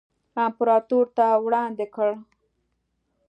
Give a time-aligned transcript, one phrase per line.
[0.45, 2.15] امپراتور ته وړاندې کړه.